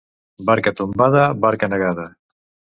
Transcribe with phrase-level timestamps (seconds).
[0.49, 2.11] Barca tombada, barca negada.